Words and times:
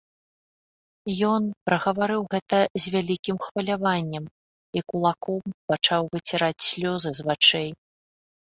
Ён 1.31 1.43
прагаварыў 1.69 2.21
гэта 2.31 2.57
з 2.85 2.93
вялікім 2.95 3.35
хваляваннем 3.45 4.25
і 4.81 4.83
кулаком 4.95 5.41
пачаў 5.73 6.01
выціраць 6.17 6.65
слёзы 6.71 7.09
з 7.21 7.31
вачэй. 7.31 7.69